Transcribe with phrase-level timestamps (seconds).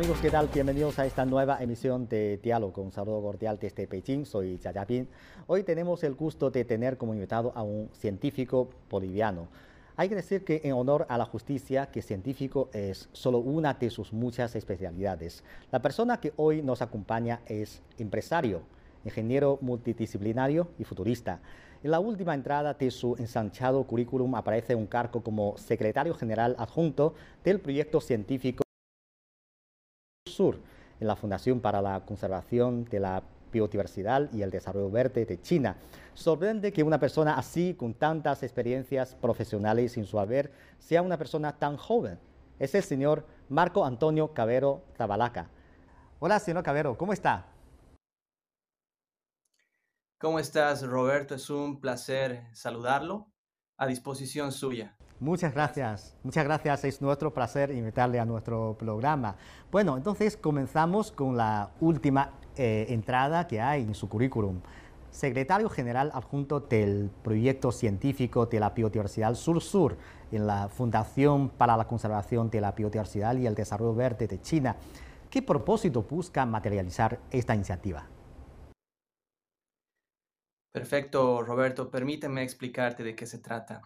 [0.00, 0.48] Amigos, ¿qué tal?
[0.48, 2.80] Bienvenidos a esta nueva emisión de Diálogo.
[2.80, 4.58] Un saludo cordial desde Beijing, soy
[4.88, 5.06] Pin.
[5.46, 9.48] Hoy tenemos el gusto de tener como invitado a un científico boliviano.
[9.96, 13.90] Hay que decir que en honor a la justicia, que científico es solo una de
[13.90, 15.44] sus muchas especialidades.
[15.70, 18.62] La persona que hoy nos acompaña es empresario,
[19.04, 21.40] ingeniero multidisciplinario y futurista.
[21.84, 27.12] En la última entrada de su ensanchado currículum aparece un cargo como secretario general adjunto
[27.44, 28.62] del proyecto científico
[30.40, 35.76] En la Fundación para la Conservación de la Biodiversidad y el Desarrollo Verde de China.
[36.14, 41.58] Sorprende que una persona así, con tantas experiencias profesionales sin su haber, sea una persona
[41.58, 42.18] tan joven.
[42.58, 45.50] Es el señor Marco Antonio Cabero Zabalaca.
[46.20, 47.46] Hola, señor Cabero, ¿cómo está?
[50.18, 51.34] ¿Cómo estás, Roberto?
[51.34, 53.26] Es un placer saludarlo.
[53.76, 54.96] A disposición suya.
[55.20, 56.82] Muchas gracias, muchas gracias.
[56.84, 59.36] Es nuestro placer invitarle a nuestro programa.
[59.70, 64.62] Bueno, entonces comenzamos con la última eh, entrada que hay en su currículum.
[65.10, 69.98] Secretario General Adjunto del Proyecto Científico de la Biodiversidad Sur-Sur
[70.32, 74.76] en la Fundación para la Conservación de la Biodiversidad y el Desarrollo Verde de China.
[75.28, 78.06] ¿Qué propósito busca materializar esta iniciativa?
[80.72, 81.90] Perfecto, Roberto.
[81.90, 83.82] Permíteme explicarte de qué se trata.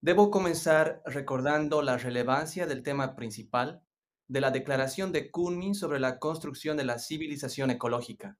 [0.00, 3.82] Debo comenzar recordando la relevancia del tema principal
[4.28, 8.38] de la Declaración de Kunming sobre la construcción de la civilización ecológica,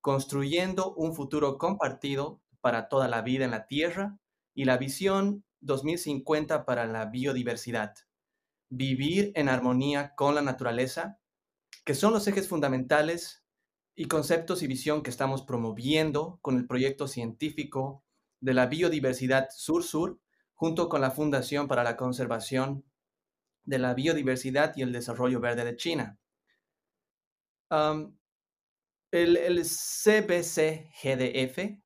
[0.00, 4.16] construyendo un futuro compartido para toda la vida en la Tierra
[4.54, 7.94] y la visión 2050 para la biodiversidad.
[8.68, 11.18] Vivir en armonía con la naturaleza,
[11.84, 13.44] que son los ejes fundamentales
[13.96, 18.04] y conceptos y visión que estamos promoviendo con el proyecto científico
[18.40, 20.21] de la biodiversidad Sur-Sur,
[20.62, 22.84] junto con la Fundación para la Conservación
[23.64, 26.20] de la Biodiversidad y el Desarrollo Verde de China.
[29.10, 31.02] el, el, CBC-GDF,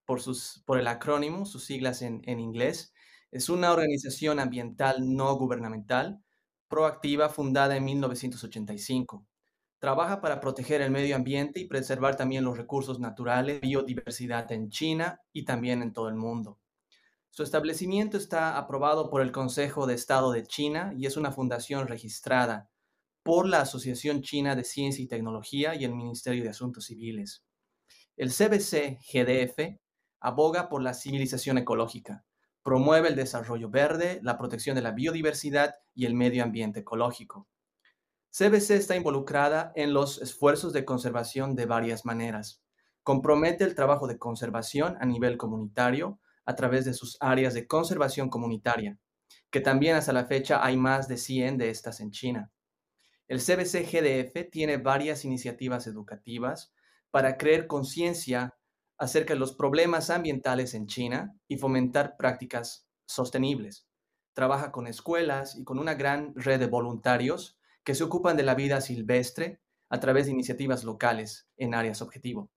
[0.05, 2.93] por, sus, por el acrónimo, sus siglas en, en inglés,
[3.31, 6.23] es una organización ambiental no gubernamental
[6.69, 9.27] proactiva fundada en 1985
[9.79, 15.23] Trabaja para proteger el medio ambiente y preservar también los recursos naturales, biodiversidad en China
[15.33, 16.61] y también en todo el mundo.
[17.37, 21.87] Su establecimiento está aprobado por el Consejo de Estado de China y es una fundación
[21.87, 22.71] registrada
[23.23, 27.45] por la Asociación China de Ciencia y Tecnología y el Ministerio de Asuntos Civiles.
[28.17, 29.79] El CBC-GDF
[30.19, 32.25] aboga por la civilización ecológica,
[32.63, 37.49] promueve el desarrollo verde, la protección de la biodiversidad y el medio ambiente ecológico.
[38.31, 42.63] CBC está involucrada en los esfuerzos de conservación de varias maneras.
[43.03, 48.31] Compromete el trabajo de conservación a nivel comunitario a través de sus áreas de conservación
[48.31, 48.99] comunitaria,
[49.51, 52.51] que también hasta la fecha hay más de 100 de estas en China.
[53.29, 56.73] El CBC GDF tiene varias iniciativas educativas
[57.11, 58.57] para crear conciencia
[58.99, 63.87] acerca de los problemas ambientales en China y fomentar prácticas sostenibles.
[64.33, 68.55] Trabaja con escuelas y con una gran red de voluntarios que se ocupan de la
[68.55, 72.51] vida silvestre a través de iniciativas locales en áreas objetivo.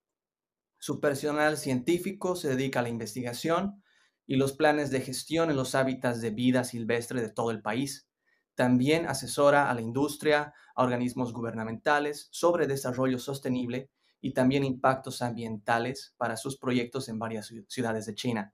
[0.80, 3.84] Su personal científico se dedica a la investigación
[4.26, 8.10] y los planes de gestión en los hábitats de vida silvestre de todo el país.
[8.56, 13.90] También asesora a la industria, a organismos gubernamentales sobre desarrollo sostenible
[14.22, 18.54] y también impactos ambientales para sus proyectos en varias ciudades de China.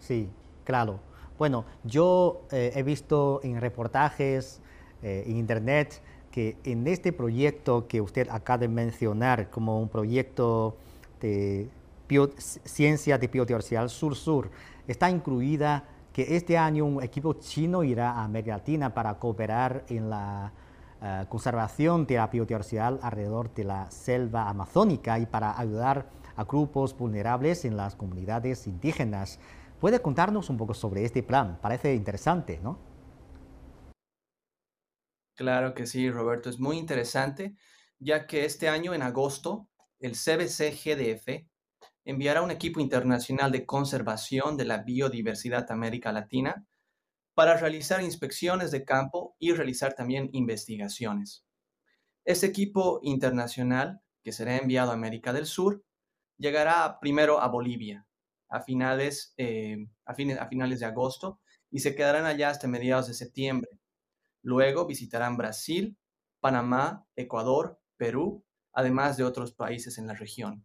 [0.00, 0.30] Sí,
[0.64, 1.00] claro.
[1.38, 4.62] Bueno, yo eh, he visto en reportajes
[5.02, 10.78] eh, en Internet que en este proyecto que usted acaba de mencionar como un proyecto
[11.26, 11.70] de
[12.38, 14.50] ciencia de biodiversidad sur-sur,
[14.86, 20.08] está incluida que este año un equipo chino irá a América Latina para cooperar en
[20.08, 20.52] la
[21.02, 26.96] eh, conservación de la biodiversidad alrededor de la selva amazónica y para ayudar a grupos
[26.96, 29.38] vulnerables en las comunidades indígenas.
[29.80, 31.58] ¿Puede contarnos un poco sobre este plan?
[31.60, 32.78] Parece interesante, ¿no?
[35.34, 37.56] Claro que sí, Roberto, es muy interesante,
[37.98, 39.68] ya que este año, en agosto,
[40.06, 41.46] el CBC-GDF
[42.04, 46.64] enviará un equipo internacional de conservación de la biodiversidad América Latina
[47.34, 51.44] para realizar inspecciones de campo y realizar también investigaciones.
[52.24, 55.84] Este equipo internacional, que será enviado a América del Sur,
[56.38, 58.06] llegará primero a Bolivia
[58.48, 63.70] a finales, eh, a finales de agosto y se quedarán allá hasta mediados de septiembre.
[64.42, 65.98] Luego visitarán Brasil,
[66.38, 68.45] Panamá, Ecuador, Perú,
[68.76, 70.64] además de otros países en la región.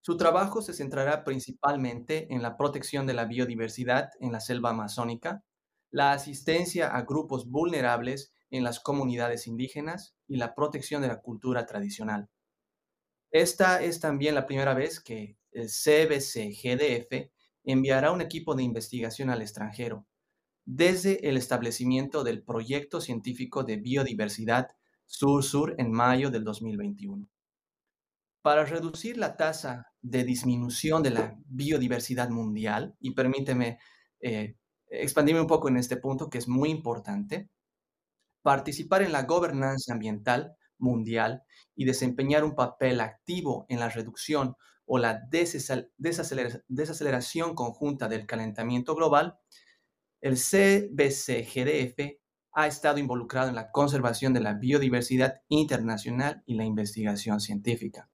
[0.00, 5.44] Su trabajo se centrará principalmente en la protección de la biodiversidad en la selva amazónica,
[5.90, 11.66] la asistencia a grupos vulnerables en las comunidades indígenas y la protección de la cultura
[11.66, 12.30] tradicional.
[13.30, 17.30] Esta es también la primera vez que el CBC-GDF
[17.64, 20.06] enviará un equipo de investigación al extranjero,
[20.64, 24.75] desde el establecimiento del Proyecto Científico de Biodiversidad
[25.06, 27.28] Sur-Sur en mayo del 2021.
[28.42, 33.78] Para reducir la tasa de disminución de la biodiversidad mundial, y permíteme
[34.20, 34.56] eh,
[34.88, 37.48] expandirme un poco en este punto que es muy importante,
[38.42, 41.42] participar en la gobernanza ambiental mundial
[41.74, 44.54] y desempeñar un papel activo en la reducción
[44.84, 45.20] o la
[45.98, 49.38] desaceleración conjunta del calentamiento global,
[50.20, 52.20] el CBCGDF
[52.56, 58.08] ha estado involucrado en la conservación de la biodiversidad internacional y la investigación científica.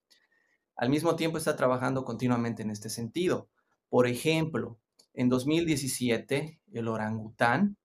[0.74, 3.50] Al mismo tiempo está trabajando continuamente en este sentido.
[3.88, 4.80] Por ejemplo,
[5.14, 7.76] en 2017, el orangután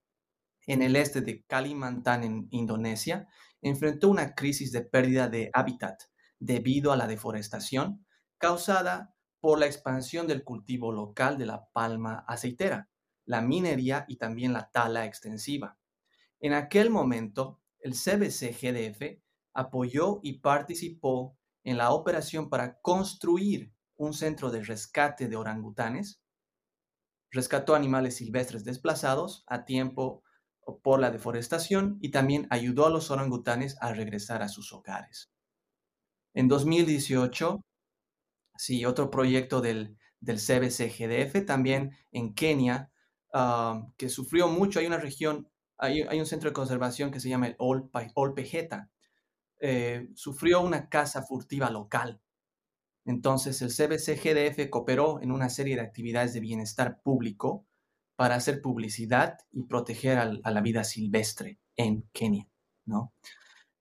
[0.65, 3.27] en el este de Kalimantan, en Indonesia,
[3.61, 6.01] enfrentó una crisis de pérdida de hábitat
[6.39, 8.03] debido a la deforestación
[8.39, 12.89] causada por la expansión del cultivo local de la palma aceitera,
[13.25, 15.77] la minería y también la tala extensiva.
[16.39, 19.21] En aquel momento, el CBC-GDF
[19.53, 26.21] apoyó y participó en la operación para construir un centro de rescate de orangutanes,
[27.31, 30.23] rescató animales silvestres desplazados a tiempo
[30.83, 35.31] por la deforestación y también ayudó a los orangutanes a regresar a sus hogares.
[36.33, 37.61] En 2018,
[38.57, 42.91] sí, otro proyecto del, del CBC-GDF, también en Kenia,
[43.33, 44.79] ah, que sufrió mucho.
[44.79, 48.89] Hay una región, hay, un centro de conservación que se llama el Olpejeta.
[49.59, 52.21] Eh, sufrió una caza furtiva local.
[53.05, 57.65] Entonces, el CBC-GDF cooperó en una serie de actividades de bienestar público
[58.15, 62.49] para hacer publicidad y proteger a la vida silvestre en Kenia.
[62.85, 63.13] ¿no?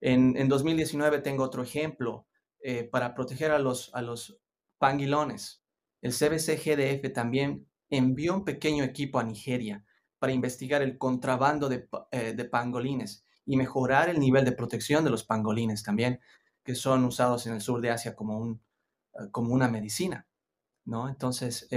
[0.00, 2.26] En, 2019 tengo otro ejemplo
[2.60, 4.38] eh, para proteger a los, a los
[4.78, 5.62] panguilones.
[6.02, 9.84] El CBC-GDF también envió un pequeño equipo a Nigeria
[10.18, 15.10] para investigar el contrabando de, eh, de, pangolines y mejorar el nivel de protección de
[15.10, 16.20] los pangolines también,
[16.64, 18.60] que son usados en el sur de Asia como,
[19.14, 20.26] eh, como una medicina.
[20.84, 21.08] ¿no?
[21.08, 21.68] Entonces,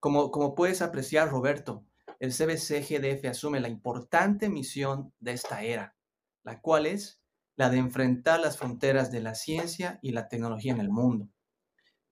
[0.00, 1.84] como, puedes apreciar, Roberto,
[2.20, 5.96] el CBC-GDF asume la importante misión de esta era,
[6.44, 7.20] la cual es
[7.56, 11.28] la de enfrentar las fronteras de la ciencia y la tecnología en el mundo.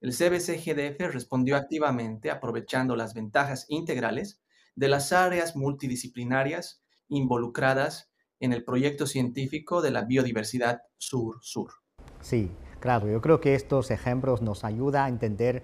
[0.01, 4.41] El CBC-GDF respondió activamente aprovechando las ventajas integrales
[4.77, 11.73] de las áreas multidisciplinarias involucradas en el proyecto científico de la biodiversidad sur-sur.
[12.21, 12.51] Sí,
[12.81, 15.63] claro, yo creo que estos ejemplos nos ayudan a entender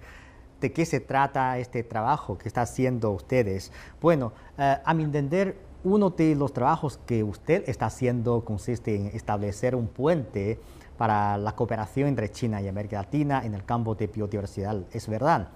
[0.59, 3.71] de qué se trata este trabajo que está haciendo ustedes.
[4.01, 9.07] Bueno, eh, a mi entender, uno de los trabajos que usted está haciendo consiste en
[9.07, 10.59] establecer un puente
[10.97, 14.83] para la cooperación entre China y América Latina en el campo de biodiversidad.
[14.91, 15.49] ¿Es verdad?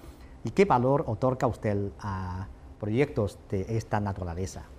[0.44, 4.70] ¿Y qué valor otorga usted a proyectos de esta naturaleza?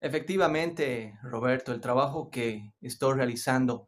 [0.00, 3.86] Efectivamente, Roberto, el trabajo que estoy realizando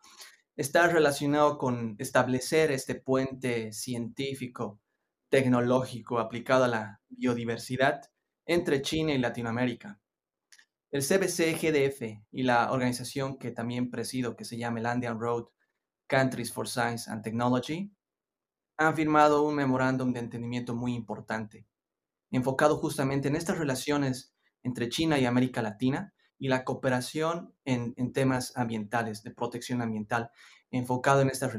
[0.56, 4.80] está relacionado con establecer este puente científico,
[5.28, 8.00] tecnológico aplicado a la biodiversidad
[8.46, 10.00] entre China y Latinoamérica.
[10.90, 15.48] El CBC-GDF y la organización que también presido, que se llama Landian Road
[16.06, 17.92] Countries for Science and Technology,
[18.76, 21.66] han firmado un memorándum de entendimiento muy importante,
[22.30, 28.52] enfocado justamente en estas relaciones entre China y América Latina y la cooperación en, temas
[28.56, 30.30] ambientales, de protección ambiental,
[30.70, 31.52] enfocado en estas,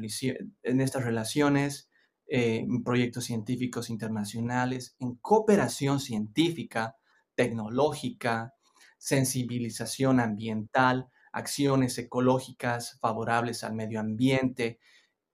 [1.03, 1.89] relaciones,
[2.27, 6.97] eh, en proyectos científicos internacionales, en cooperación científica,
[7.35, 8.53] tecnológica,
[8.97, 14.79] sensibilización ambiental, acciones ecológicas favorables al medio ambiente,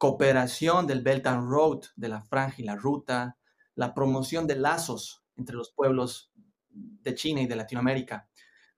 [0.04, 3.38] cooperación del Belt and Road, de la franja y la ruta,
[3.74, 6.34] la promoción de lazos entre los pueblos
[6.70, 8.28] de China y de Latinoamérica,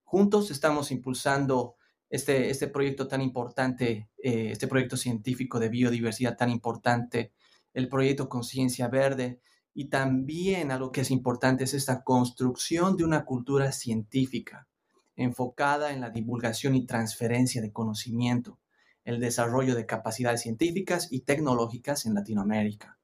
[0.04, 1.78] Juntos estamos impulsando
[2.12, 7.34] este, este proyecto tan importante, eh, este proyecto científico de biodiversidad tan importante,
[7.74, 9.42] el proyecto Conciencia Verde,
[9.74, 14.68] y también algo que es importante es esta construcción de una cultura científica
[15.16, 18.60] enfocada en la divulgación y transferencia de conocimiento,
[19.06, 23.00] el desarrollo de capacidades científicas y tecnológicas en Latinoamérica.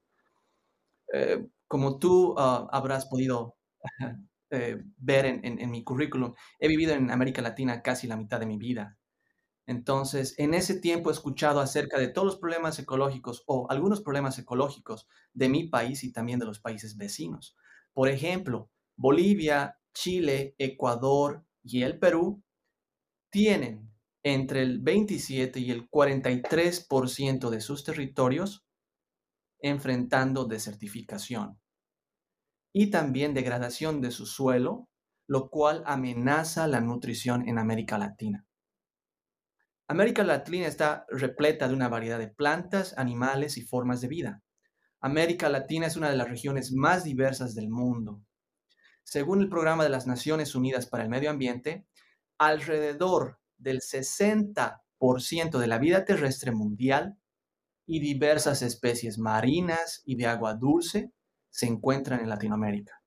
[1.12, 3.56] Eh, como tú ah, habrás podido
[4.50, 8.58] eh, ver en, mi currículum, he vivido en América Latina casi la mitad de mi
[8.58, 8.98] vida.
[9.66, 14.38] Entonces, en ese tiempo he escuchado acerca de todos los problemas ecológicos o algunos problemas
[14.38, 17.56] ecológicos de mi país y también de los países vecinos.
[17.92, 22.42] Por ejemplo, Bolivia, Chile, Ecuador, y el Perú
[23.30, 23.91] tienen
[24.22, 28.64] entre el 27 y el 43% de sus territorios
[29.60, 31.60] enfrentando desertificación
[32.72, 34.88] y también degradación de su suelo,
[35.26, 38.46] lo cual amenaza la nutrición en América Latina.
[39.88, 44.42] América Latina está repleta de una variedad de plantas, animales y formas de vida.
[45.00, 48.22] América Latina es una de las regiones más diversas del mundo.
[49.02, 51.86] Según el Programa de las Naciones Unidas para el Medio Ambiente,
[52.38, 57.16] alrededor del 60% de la vida terrestre mundial
[57.86, 61.12] y diversas especies marinas y de agua dulce
[61.50, 63.02] se encuentran en Latinoamérica.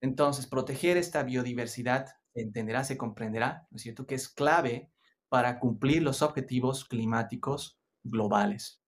[0.00, 4.90] Entonces, proteger esta biodiversidad se entenderá, se comprenderá, ¿no es cierto?, que es clave
[5.28, 8.80] para cumplir los objetivos climáticos globales.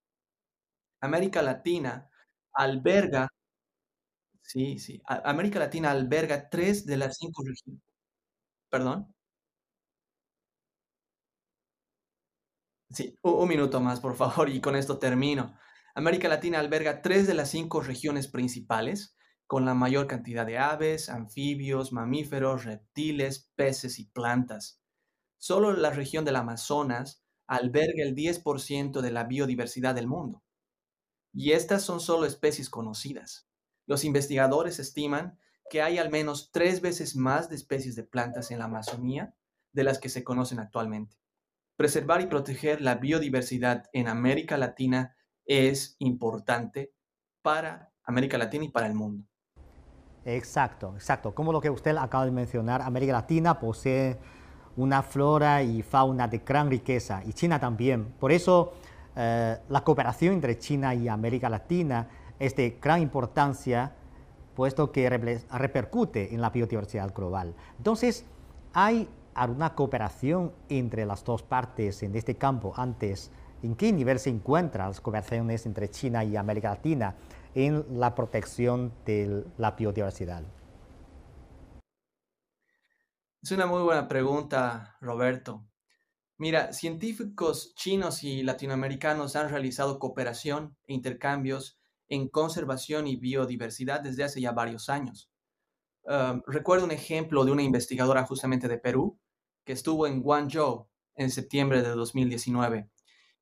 [1.00, 2.08] América Latina
[2.52, 3.28] alberga,
[4.42, 7.82] sí, sí, América Latina alberga tres de las cinco regiones.
[8.70, 9.15] ¿Perdón?
[12.90, 15.58] Sí, un, minuto más, por favor, y con esto termino.
[15.94, 19.16] América Latina alberga tres de las cinco regiones principales,
[19.46, 24.82] con la mayor cantidad de aves, anfibios, mamíferos, reptiles, peces y plantas.
[25.38, 30.42] Solo la región del Amazonas alberga el 10% de la biodiversidad del mundo.
[31.32, 33.48] Y estas son solo especies conocidas.
[33.86, 35.38] Los investigadores estiman
[35.70, 39.36] que hay al menos tres veces más de especies de plantas en la Amazonía
[39.72, 41.16] de las que se conocen actualmente.
[41.76, 45.14] Preservar y proteger la biodiversidad en América Latina
[45.44, 46.92] es importante
[47.42, 49.24] para América Latina y para el mundo.
[50.24, 51.34] Exacto, exacto.
[51.34, 54.18] Como lo que usted acaba de mencionar, América Latina posee
[54.76, 58.06] una flora y fauna de gran riqueza y China también.
[58.18, 58.72] Por eso
[59.14, 63.92] eh, la cooperación entre China y América Latina es de gran importancia,
[64.54, 67.54] puesto que repercute en la biodiversidad global.
[67.78, 68.24] Entonces,
[68.72, 73.30] hay alguna cooperación entre las dos partes en este campo antes?
[73.62, 77.14] ¿En qué nivel se encuentran las cooperaciones entre China y América Latina
[77.54, 80.42] en la protección de la biodiversidad?
[83.42, 85.66] Es una muy buena pregunta, Roberto.
[86.38, 91.78] Mira, científicos chinos y latinoamericanos han realizado cooperación e intercambios
[92.08, 95.30] en conservación y biodiversidad desde hace ya varios años.
[96.46, 99.18] recuerdo un ejemplo de una investigadora justamente de Perú
[99.66, 102.88] que estuvo en Guangzhou en septiembre de 2019.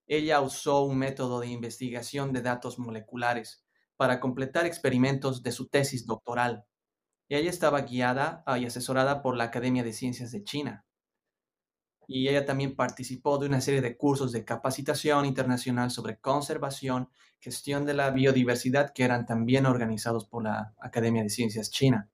[0.06, 3.62] Ella usó un método de investigación de datos moleculares
[3.96, 6.64] para completar experimentos de su tesis doctoral.
[7.28, 10.86] Y ella estaba guiada y asesorada por la Academia de Ciencias de China.
[12.06, 17.84] Y ella también participó de una serie de cursos de capacitación internacional sobre conservación, gestión
[17.84, 22.10] de la biodiversidad que eran también organizados por la Academia de Ciencias China.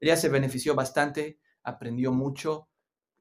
[0.00, 2.68] Ella se benefició bastante, aprendió mucho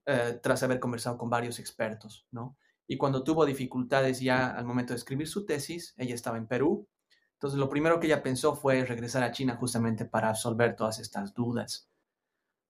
[0.06, 2.58] eh, tras haber conversado con varios expertos, ¿no?
[2.88, 6.88] Y cuando tuvo dificultades ya al momento de escribir su tesis, ella estaba en Perú.
[7.36, 11.34] Entonces, lo primero que ella pensó fue regresar a China justamente para absolver todas estas
[11.34, 11.90] dudas.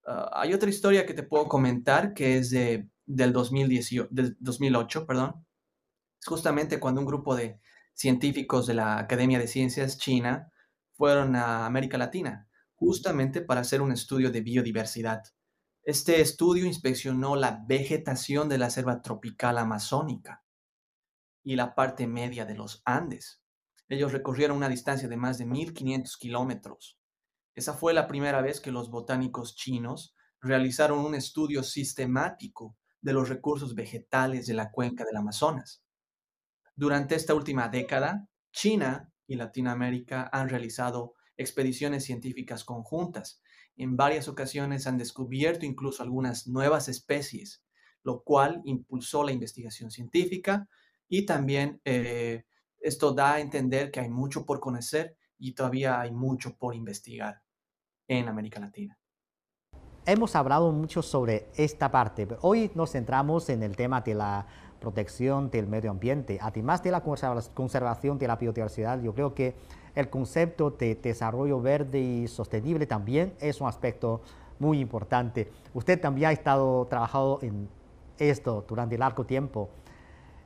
[0.05, 5.05] Ah, hay otra historia que te puedo comentar que es de, del, 2018, del 2008,
[5.07, 5.45] perdón.
[6.19, 7.59] Es justamente cuando un grupo de
[7.93, 10.51] científicos de la Academia de Ciencias China
[10.93, 15.23] fueron a América Latina, justamente para hacer un estudio de biodiversidad.
[15.85, 20.45] Este estudio inspeccionó la vegetación de la selva tropical amazónica
[21.43, 23.43] y la parte media de los Andes.
[23.89, 26.97] Ellos recorrieron una distancia de más de 1.500 kilómetros.
[27.53, 33.27] Esa fue la primera vez que los botánicos chinos realizaron un estudio sistemático de los
[33.27, 35.83] recursos vegetales de la cuenca del Amazonas.
[36.77, 43.41] Durante esta última década, China y Latinoamérica han realizado expediciones científicas conjuntas
[43.75, 47.63] en varias ocasiones han descubierto incluso algunas nuevas especies,
[48.03, 50.67] lo cual impulsó la investigación científica
[51.07, 52.45] y también eh,
[52.79, 57.41] esto da a entender que hay mucho por conocer y todavía hay mucho por investigar
[58.07, 58.97] en América Latina.
[60.05, 64.45] Hemos hablado mucho sobre esta parte, pero hoy nos centramos en el tema de la
[64.81, 66.37] protección del medio ambiente.
[66.41, 69.55] Además de la conservación de la biodiversidad, yo creo que
[69.95, 74.21] el concepto de desarrollo verde y sostenible también es un aspecto
[74.59, 75.51] muy importante.
[75.73, 77.69] Usted también ha estado trabajando en
[78.17, 79.69] esto durante largo tiempo.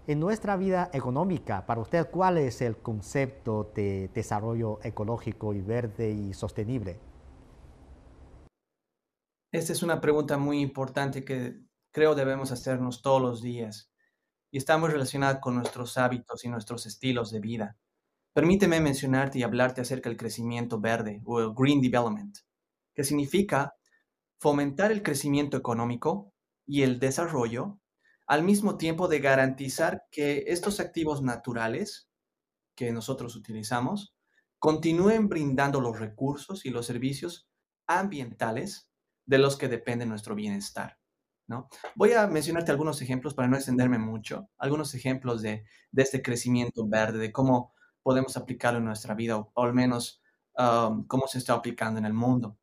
[0.07, 6.09] En nuestra vida económica, para usted, ¿cuál es el concepto de desarrollo ecológico y verde
[6.09, 6.97] y sostenible?
[9.51, 11.61] Esta es una pregunta muy importante que
[11.91, 13.91] creo debemos hacernos todos los días
[14.51, 17.77] y está muy relacionada con nuestros hábitos y nuestros estilos de vida.
[18.37, 22.37] Permíteme mencionarte y hablarte acerca del crecimiento verde o el Green Development,
[22.93, 23.73] que significa
[24.39, 27.79] fomentar el crecimiento económico y el desarrollo,
[28.27, 32.11] al mismo tiempo de garantizar que estos activos naturales
[32.75, 34.13] que nosotros utilizamos
[34.59, 37.49] continúen brindando los recursos y los servicios
[37.87, 38.87] ambientales
[39.25, 40.99] de los que depende nuestro bienestar.
[41.47, 41.69] ¿no?
[41.95, 45.65] Voy a mencionarte algunos ejemplos para no extenderme mucho, algunos ejemplos de,
[45.95, 47.73] este crecimiento verde, de cómo
[48.07, 50.21] podemos aplicarlo en nuestra vida o, al menos
[50.57, 52.57] um, cómo se está aplicando en el mundo.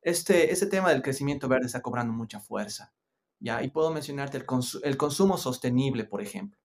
[0.00, 2.94] Este, este tema del crecimiento verde está cobrando mucha fuerza.
[3.38, 3.62] ¿ya?
[3.62, 4.46] Y puedo mencionarte el,
[4.84, 6.58] el consumo sostenible, por ejemplo.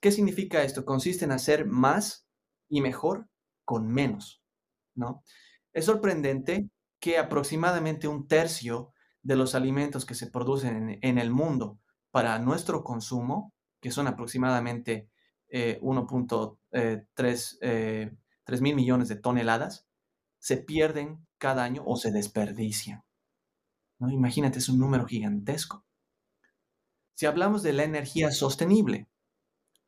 [0.00, 0.86] ¿Qué significa esto?
[0.86, 2.26] Consiste en hacer más
[2.70, 3.28] y mejor
[3.66, 4.42] con menos,
[4.94, 5.22] ¿no?
[5.74, 11.78] Es sorprendente que aproximadamente un tercio de los alimentos que se producen en, el mundo
[12.10, 15.11] para nuestro consumo, que son aproximadamente 1.3
[15.52, 15.78] eh,
[16.72, 17.06] eh,
[17.60, 19.86] eh, mil millones de toneladas,
[20.38, 23.04] se pierden cada año o se desperdician.
[23.98, 24.10] ¿no?
[24.10, 25.84] Imagínate, es un número gigantesco.
[27.14, 29.08] Si hablamos de la energía sostenible,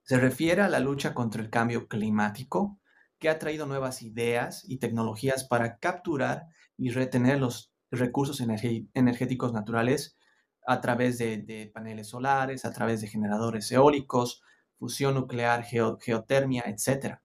[0.03, 2.79] se refiere a la lucha contra el cambio climático,
[3.19, 10.19] que ha traído nuevas ideas y tecnologías para capturar y retener los recursos energéticos naturales
[10.67, 14.43] a través de, paneles solares, a través de generadores eólicos,
[14.79, 17.19] fusión nuclear, geotermia, etc.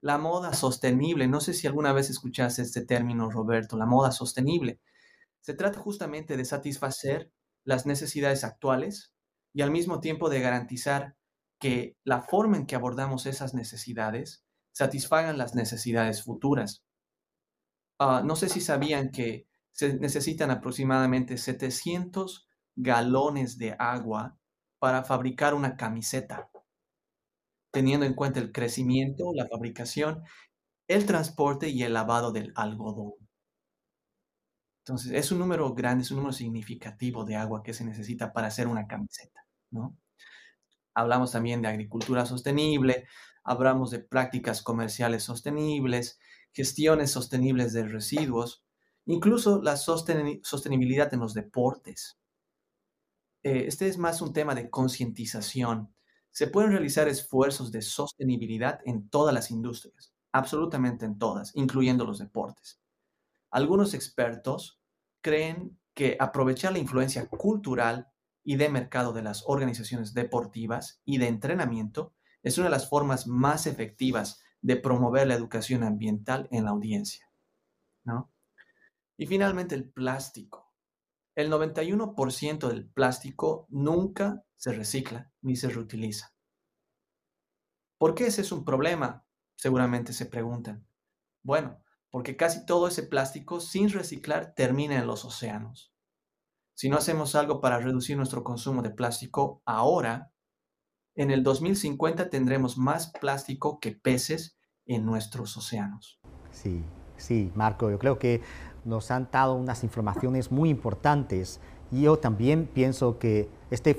[0.00, 4.80] La moda sostenible, no sé si alguna vez escuchaste este término, Roberto, la moda sostenible.
[5.40, 7.32] Se trata justamente de satisfacer
[7.64, 9.12] las necesidades actuales
[9.52, 11.16] y al mismo tiempo de garantizar
[11.58, 16.84] que la forma en que abordamos esas necesidades satisfagan las necesidades futuras.
[17.98, 24.38] Ah, no sé si sabían que se necesitan aproximadamente 700 galones de agua
[24.78, 26.48] para fabricar una camiseta,
[27.70, 30.22] teniendo en cuenta el crecimiento, la fabricación,
[30.88, 33.12] el transporte y el lavado del algodón.
[34.84, 38.46] Entonces, es un número grande, es un número significativo de agua que se necesita para
[38.46, 39.96] hacer una camiseta, ¿no?
[40.94, 43.06] Hablamos también de agricultura sostenible,
[43.44, 46.18] hablamos de prácticas comerciales sostenibles,
[46.52, 48.64] gestiones sostenibles de residuos,
[49.04, 52.18] incluso la sostenibilidad en los deportes.
[53.42, 55.94] Eh, este es más un tema de concientización.
[56.38, 62.20] Se pueden realizar esfuerzos de sostenibilidad en todas las industrias, absolutamente en todas, incluyendo los
[62.20, 62.80] deportes.
[63.50, 64.80] Algunos expertos
[65.20, 68.12] creen que aprovechar la influencia cultural
[68.44, 73.26] y de mercado de las organizaciones deportivas y de entrenamiento es una de las formas
[73.26, 77.28] más efectivas de promover la educación ambiental en la audiencia.
[78.04, 78.30] ¿no?
[79.16, 80.72] Y finalmente el plástico.
[81.34, 86.34] El 91% del plástico nunca se recicla ni se reutiliza.
[87.96, 89.24] ¿Por qué ese es un problema?
[89.56, 90.86] Seguramente se preguntan.
[91.42, 95.94] Bueno, porque casi todo ese plástico sin reciclar termina en los océanos.
[96.74, 100.32] Si no hacemos algo para reducir nuestro consumo de plástico ahora,
[101.14, 106.20] en el 2050 tendremos más plástico que peces en nuestros océanos.
[106.50, 106.84] Sí,
[107.16, 108.42] sí, Marco, yo creo que
[108.84, 113.98] nos han dado unas informaciones muy importantes y yo también pienso que este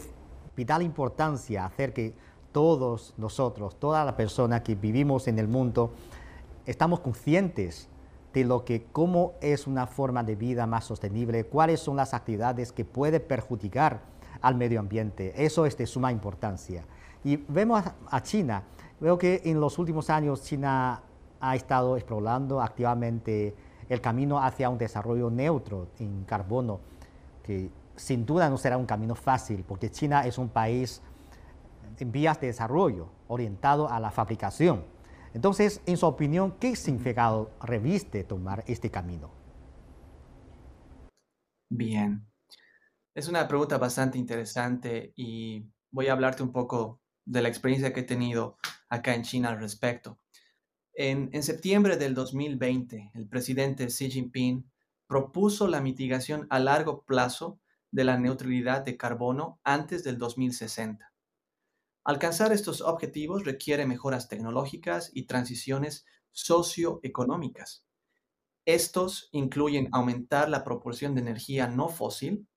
[0.60, 2.14] vital importancia hacer que
[2.52, 5.94] todos nosotros, toda la persona que vivimos en el mundo,
[6.66, 7.88] estamos conscientes
[8.34, 12.74] de lo que, cómo es una forma de vida más sostenible, cuáles son las actividades
[12.74, 14.02] que pueden perjudicar
[14.42, 15.34] al medio ambiente.
[15.38, 16.84] Eso es de suma importancia.
[17.24, 18.64] Y vemos a China,
[19.00, 21.02] veo que en los últimos años China
[21.40, 23.56] ha estado explorando activamente
[23.88, 26.82] el camino hacia un desarrollo neutro en carbono,
[27.44, 27.70] que
[28.00, 31.02] sin duda no será un camino fácil, porque China es un país
[32.00, 34.86] en vías de desarrollo, orientado a la fabricación.
[35.34, 39.32] Entonces, en su opinión, ¿qué significado reviste tomar este camino?
[41.70, 42.26] Bien,
[43.14, 48.00] es una pregunta bastante interesante y voy a hablarte un poco de la experiencia que
[48.00, 48.58] he tenido
[48.90, 50.20] acá en China al respecto.
[50.94, 54.70] En, septiembre del 2020, el presidente Xi Jinping
[55.08, 57.60] propuso la mitigación a largo plazo
[57.92, 61.14] de la neutralidad de carbono antes del 2060.
[62.04, 67.86] Alcanzar estos objetivos requiere mejoras tecnológicas y transiciones socioeconómicas.
[68.66, 72.48] Estos incluyen aumentar la proporción de energía no fósil,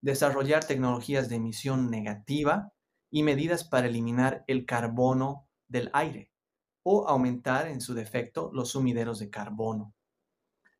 [0.00, 2.72] desarrollar tecnologías de emisión negativa
[3.10, 6.30] y medidas para eliminar el carbono del aire
[6.82, 9.94] o aumentar, en su defecto, los sumideros de carbono.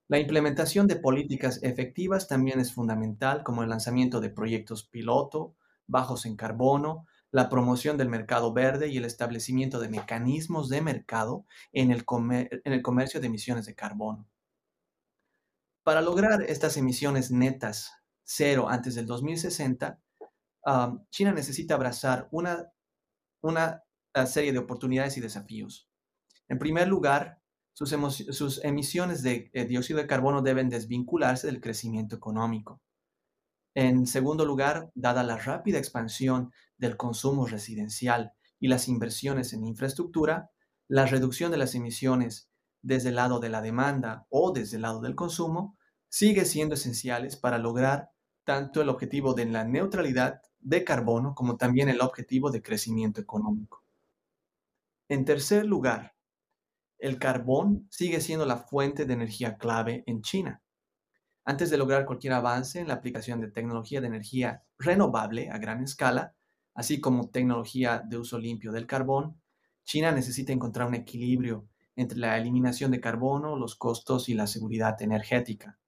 [0.08, 5.54] La implementación de políticas efectivas también es fundamental, como el lanzamiento de proyectos piloto,
[5.86, 11.44] bajos en carbono, la promoción del mercado verde y el establecimiento de mecanismos de mercado
[11.72, 14.26] en el, comercio de emisiones de carbono.
[15.82, 17.92] Para lograr estas emisiones netas
[18.24, 20.00] cero antes del 2060,
[20.64, 22.72] um, China necesita abrazar una,
[23.42, 25.88] uh, serie de oportunidades y desafíos.
[26.48, 27.37] En primer lugar,
[27.86, 32.80] sus, emisiones de eh, dióxido de carbono deben desvincularse del crecimiento económico.
[33.74, 40.50] En segundo lugar, dada la rápida expansión del consumo residencial y las inversiones en infraestructura,
[40.88, 42.50] la reducción de las emisiones
[42.82, 45.76] desde el lado de la demanda o desde el lado del consumo
[46.08, 48.10] sigue siendo esenciales para lograr
[48.42, 53.84] tanto el objetivo de la neutralidad de carbono como también el objetivo de crecimiento económico.
[55.08, 56.17] En tercer lugar,
[56.98, 60.62] el carbón sigue siendo la fuente de energía clave en China.
[61.44, 65.82] Antes de lograr cualquier avance en la aplicación de tecnología de energía renovable a gran
[65.82, 66.34] escala,
[66.74, 69.40] así como tecnología de uso limpio del carbón,
[69.84, 75.00] China necesita encontrar un equilibrio entre la eliminación de carbono, los costos y la seguridad
[75.00, 75.78] energética.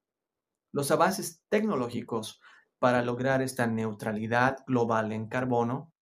[0.73, 2.41] Los avances tecnológicos
[2.79, 5.93] para lograr esta neutralidad global en carbono,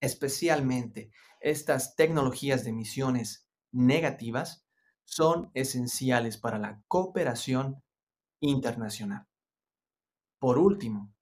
[0.00, 4.64] especialmente estas tecnologías de emisiones negativas,
[5.04, 7.82] son esenciales para la cooperación
[8.40, 9.26] internacional.
[10.38, 11.12] Por último,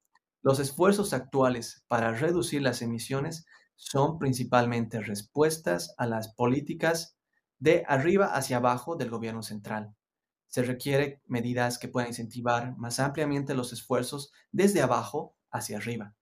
[0.41, 7.17] los esfuerzos actuales para reducir las emisiones son principalmente respuestas a las políticas
[7.57, 9.95] de arriba hacia abajo del gobierno central.
[10.47, 16.15] Se requieren medidas que puedan incentivar más ampliamente los esfuerzos desde abajo hacia arriba,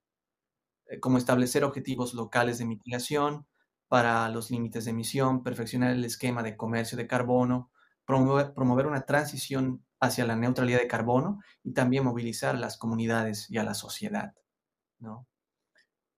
[0.87, 3.47] eh, como establecer objetivos locales de mitigación
[3.87, 7.71] para los límites de emisión, perfeccionar el esquema de comercio de carbono,
[8.05, 13.57] promover, una transición hacia la neutralidad de carbono y también movilizar a las comunidades y
[13.57, 14.33] a la sociedad.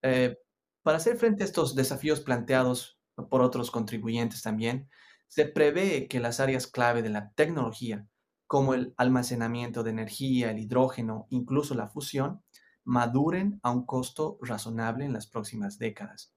[0.01, 0.37] Eh,
[0.83, 4.89] para hacer frente a estos desafíos planteados por otros contribuyentes también,
[5.27, 8.07] se prevé que las áreas clave de la tecnología,
[8.47, 12.43] como el almacenamiento de energía, el hidrógeno, incluso la fusión,
[12.83, 16.33] maduren a un costo razonable en las próximas décadas.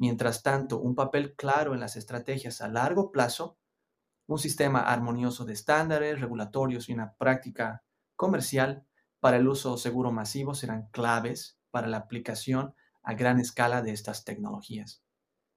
[0.00, 3.58] Mientras tanto, un papel claro en las estrategias a largo plazo
[4.26, 7.84] un sistema armonioso de estándares regulatorios y una práctica
[8.16, 8.86] comercial
[9.18, 14.24] para el uso seguro masivo serán claves para la aplicación a gran escala de estas
[14.24, 15.02] tecnologías.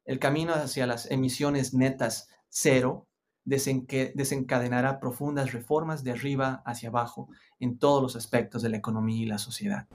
[0.03, 3.07] El camino hacia las emisiones netas cero
[3.45, 7.29] desencadenará profundas reformas de arriba hacia abajo
[7.59, 9.87] en todos los aspectos de la economía y la sociedad.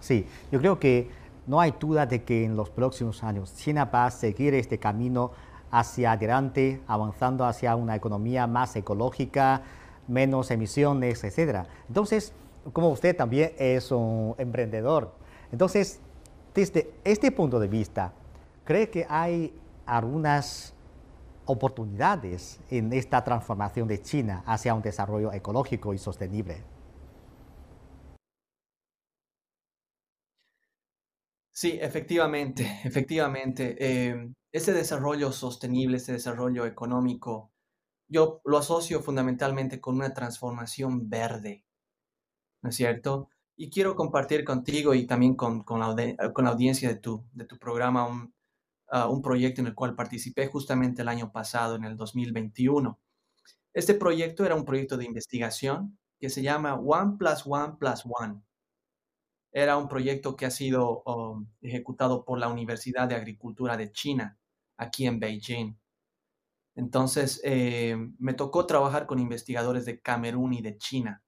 [0.00, 1.10] Sí, yo creo que
[1.46, 5.32] no hay duda de que en los próximos años China va a seguir este camino
[5.70, 9.62] hacia adelante, avanzando hacia una economía más ecológica,
[10.06, 11.66] menos emisiones, etc.
[11.88, 12.32] Entonces,
[12.72, 15.12] como usted también es un emprendedor,
[15.52, 16.00] entonces,
[16.54, 18.12] desde este punto de vista,
[18.64, 19.52] ¿cree que hay
[19.86, 20.74] algunas
[21.46, 26.73] oportunidades en esta transformación de China hacia un desarrollo ecológico y sostenible?
[31.54, 33.76] Sí, efectivamente, efectivamente.
[33.78, 37.52] Eh, ese desarrollo sostenible, ese desarrollo económico,
[38.08, 41.64] yo lo asocio fundamentalmente con una transformación verde,
[42.62, 43.28] ¿no es cierto?
[43.56, 47.44] Y quiero compartir contigo y también con, con, la, con la, audiencia de tu, de
[47.46, 48.34] tu programa un,
[48.88, 52.98] ah, un proyecto en el cual participé justamente el año pasado, en el 2021.
[53.74, 58.42] Este proyecto era un proyecto de investigación que se llama One Plus One Plus One.
[59.56, 64.36] Era un proyecto que ha sido um, ejecutado por la Universidad de Agricultura de China
[64.76, 65.76] aquí en Beijing.
[66.74, 71.22] Entonces, eh, me tocó trabajar con investigadores de Camerún y de China.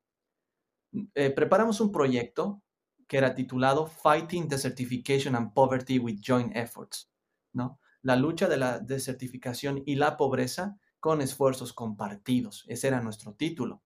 [1.14, 2.62] Eh, preparamos un proyecto
[3.06, 7.08] que era titulado Fighting Desertification and Poverty with Joint Efforts,
[7.52, 7.78] ¿no?
[8.02, 12.64] La lucha de la desertificación y la pobreza con esfuerzos compartidos.
[12.66, 13.84] Ese era nuestro título.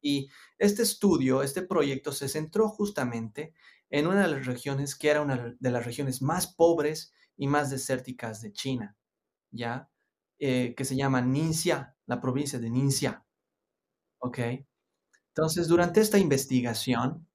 [0.00, 3.54] Y este estudio, este proyecto se centró justamente
[3.90, 7.70] en una de las regiones que era una de las regiones más pobres y más
[7.70, 8.96] desérticas de China,
[9.50, 9.90] ¿ya?
[10.38, 13.24] Eh, que se llama Ningxia, la provincia de Ningxia.
[14.18, 14.38] ¿Ok?
[15.28, 17.28] Entonces, durante esta investigación,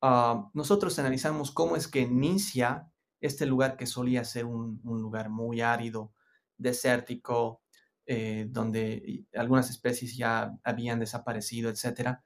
[0.00, 5.60] ah, nosotros analizamos cómo es que Ningxia, este lugar que solía ser un, lugar muy
[5.60, 6.12] árido,
[6.56, 7.62] desértico,
[8.08, 12.18] eh, donde algunas especies ya habían desaparecido, etc.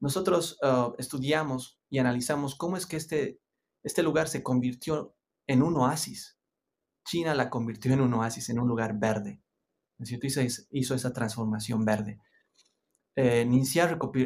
[0.00, 3.38] Nosotros ah, estudiamos y analizamos cómo es que este,
[3.84, 5.14] este lugar se convirtió
[5.46, 6.38] en un oasis.
[7.04, 9.40] China la convirtió en un oasis, en un lugar verde.
[9.98, 12.18] Hizo, hizo esa transformación verde.
[13.14, 13.46] Eh,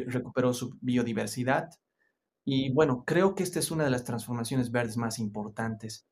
[0.07, 1.69] recuperó su biodiversidad
[2.45, 6.07] y bueno, creo que esta es una de las transformaciones verdes más importantes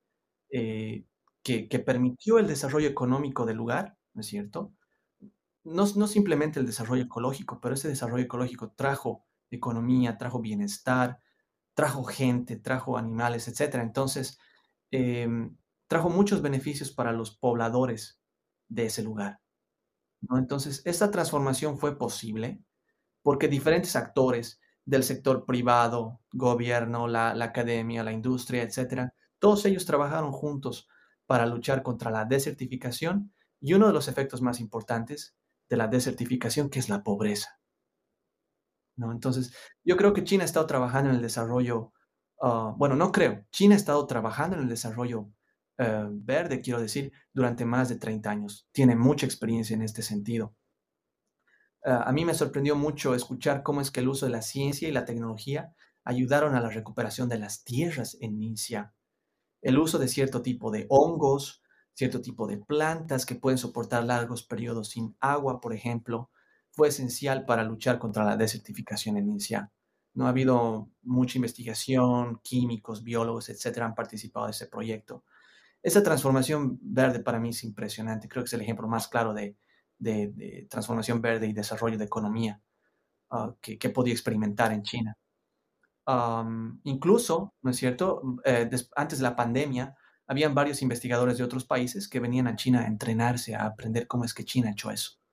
[0.49, 1.05] eh,
[1.43, 4.73] que, permitió el desarrollo económico del lugar, ¿no es cierto?
[5.63, 11.19] no, no simplemente el desarrollo ecológico, pero ese desarrollo ecológico trajo economía, trajo bienestar,
[11.73, 13.75] trajo gente, trajo animales, etc.
[13.75, 14.39] Entonces,
[14.91, 18.19] em, trajo muchos beneficios para los pobladores
[18.67, 19.41] de ese lugar.
[20.31, 22.61] Entonces, esta transformación fue posible
[23.21, 30.31] porque diferentes actores del sector privado, gobierno, la, academia, la industria, etcétera, todos ellos trabajaron
[30.31, 30.87] juntos
[31.25, 33.32] para luchar contra la desertificación
[33.63, 35.35] y uno de los efectos más importantes
[35.69, 37.61] de la desertificación, que es la pobreza.
[38.97, 39.13] ¿no?
[39.13, 41.93] Entonces, yo creo que China ha estado trabajando en el desarrollo,
[42.41, 45.29] ah, bueno, no creo, China ha estado trabajando en el desarrollo
[45.77, 48.67] eh, verde, quiero decir, durante más de 30 años.
[48.73, 50.53] Tiene mucha experiencia en este sentido.
[51.85, 54.89] Ah, a mí me sorprendió mucho escuchar cómo es que el uso de la ciencia
[54.89, 55.73] y la tecnología
[56.03, 58.93] ayudaron a la recuperación de las tierras en Nincia.
[59.61, 61.62] El uso de cierto tipo de hongos,
[61.93, 66.29] cierto tipo de plantas que pueden soportar largos periodos sin agua, por ejemplo,
[66.71, 69.71] fue esencial para luchar contra la desertificación en Nincia.
[70.15, 75.23] No ha habido mucha investigación, químicos, biólogos, etcétera, han participado de ese proyecto.
[75.83, 78.27] Esa transformación verde para mí es impresionante.
[78.27, 79.55] Creo que es el ejemplo más claro de,
[80.69, 82.61] transformación verde y desarrollo de economía
[83.29, 85.17] ah, que, que podía experimentar en China.
[86.83, 88.21] incluso, ¿no es cierto?
[88.45, 89.95] Eh, antes de la pandemia,
[90.27, 94.25] habían varios investigadores de otros países que venían a China a entrenarse, a aprender cómo
[94.25, 95.23] es que China ha hecho eso.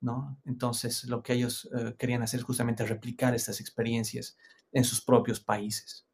[0.00, 0.38] ¿no?
[0.44, 4.36] Entonces, lo que ellos eh, querían hacer es justamente replicar estas experiencias
[4.72, 6.06] en sus propios países.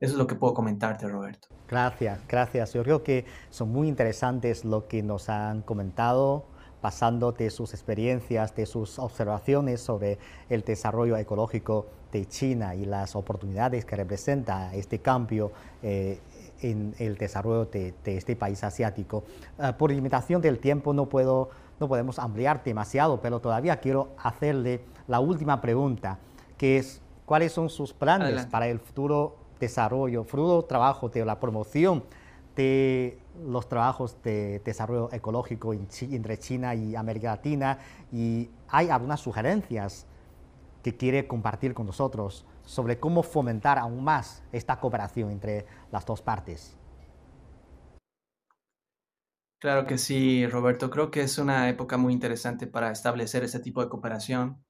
[0.00, 1.48] Eso es lo que puedo comentarte, Roberto.
[1.68, 2.72] Gracias, gracias.
[2.74, 6.46] Yo creo que son muy interesantes lo que nos han comentado,
[6.80, 10.18] pasando de sus experiencias, de sus observaciones sobre
[10.50, 16.20] el desarrollo ecológico de China y las oportunidades que representa este cambio eh,
[16.60, 19.24] en el desarrollo de, este país asiático.
[19.58, 24.80] Ah, por limitación del tiempo no, puedo, no podemos ampliar demasiado, pero todavía quiero hacerle
[25.06, 26.18] la última pregunta,
[26.56, 32.04] que es, ¿cuáles son sus planes para el futuro desarrollo, fruto trabajo de la promoción
[32.56, 37.78] de los trabajos de desarrollo ecológico entre China y América Latina
[38.12, 40.06] y hay algunas sugerencias
[40.82, 46.22] que quiere compartir con nosotros sobre cómo fomentar aún más esta cooperación entre las dos
[46.22, 46.76] partes.
[49.58, 50.90] Claro que sí, Roberto.
[50.90, 54.62] Creo que es una época muy interesante para establecer este tipo de cooperación.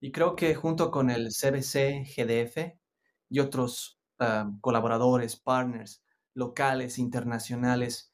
[0.00, 2.78] Y creo que junto con el CBC, GDF
[3.28, 6.04] y otros Ah, colaboradores, partners
[6.34, 8.12] locales, internacionales,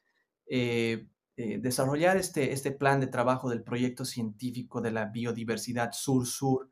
[0.49, 6.71] eh, eh, desarrollar este, este plan de trabajo del proyecto científico de la biodiversidad sur-sur,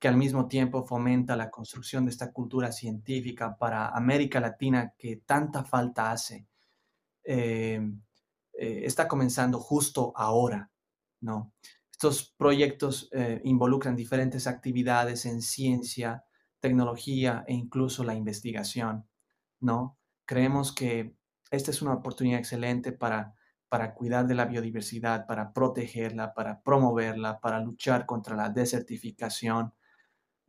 [0.00, 5.18] que al mismo tiempo fomenta la construcción de esta cultura científica para América Latina que
[5.18, 6.48] tanta falta hace,
[7.22, 7.80] eh,
[8.54, 10.70] está comenzando justo ahora,
[11.20, 11.52] ¿no?
[11.92, 13.10] Estos proyectos
[13.44, 16.24] involucran diferentes actividades en ciencia,
[16.60, 19.06] tecnología e incluso la investigación,
[19.60, 19.98] ¿no?
[20.24, 21.14] Creemos que
[21.50, 23.34] esta es una oportunidad excelente para,
[23.68, 29.74] para cuidar de la biodiversidad, para protegerla, para promoverla, para luchar contra la desertificación,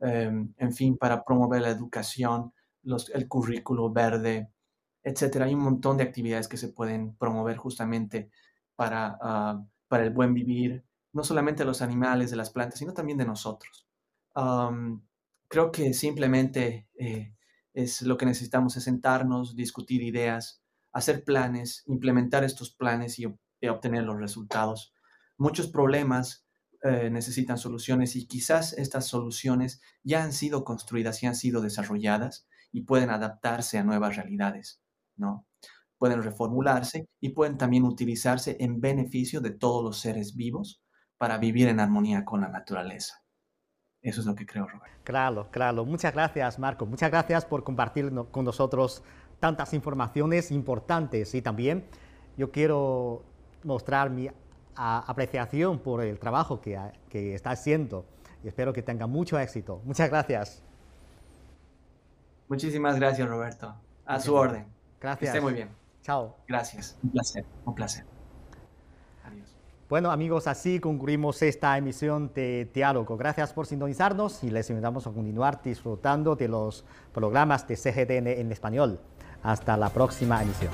[0.02, 4.50] em, en fin, para promover la educación, los, el currículo verde,
[5.02, 5.46] etcétera.
[5.46, 8.30] Hay un montón de actividades que se pueden promover justamente
[8.76, 12.94] para, ah, para el buen vivir, no solamente de los animales, de las plantas, sino
[12.94, 13.86] también de nosotros
[15.52, 17.34] creo que simplemente eh,
[17.74, 20.62] es lo que necesitamos es sentarnos, discutir ideas,
[20.92, 23.26] hacer planes, implementar estos planes y,
[23.68, 24.92] obtener los resultados.
[25.38, 26.44] Muchos problemas
[26.84, 32.48] eh, necesitan soluciones y quizás estas soluciones ya han sido construidas y han sido desarrolladas
[32.72, 34.82] y pueden adaptarse a nuevas realidades,
[35.16, 35.46] ¿no?
[35.96, 40.82] Pueden reformularse y pueden también utilizarse en beneficio de todos los seres vivos
[41.18, 43.22] para vivir en armonía con la naturaleza.
[44.00, 44.92] Eso es lo que creo, Robert.
[45.04, 45.84] Claro, claro.
[45.84, 46.84] Muchas gracias, Marco.
[46.86, 49.04] Muchas gracias por compartir con nosotros
[49.38, 51.86] tantas informaciones importantes y también
[52.36, 53.22] yo quiero
[53.62, 54.28] mostrar mi
[54.76, 58.04] apreciación por el trabajo que, que está haciendo
[58.42, 59.80] y espero que tenga mucho éxito.
[59.84, 60.62] Muchas gracias.
[62.48, 63.74] Muchísimas gracias, Roberto.
[64.04, 64.66] A su orden.
[65.00, 65.20] Gracias.
[65.20, 65.70] Que esté muy bien.
[66.02, 66.36] Chao.
[66.46, 66.98] Gracias.
[67.02, 67.44] Un placer.
[67.64, 68.04] Un placer.
[69.92, 73.18] Bueno amigos, así concluimos esta emisión de Diálogo.
[73.18, 78.52] Gracias por sintonizarnos y les invitamos a continuar disfrutando de los programas de CGTN en
[78.52, 79.00] español.
[79.42, 80.72] Hasta la próxima emisión.